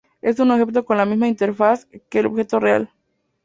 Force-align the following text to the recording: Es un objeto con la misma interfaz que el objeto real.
Es 0.23 0.39
un 0.39 0.49
objeto 0.49 0.83
con 0.83 0.97
la 0.97 1.05
misma 1.05 1.27
interfaz 1.27 1.85
que 2.09 2.19
el 2.21 2.25
objeto 2.25 2.59
real. 2.59 2.89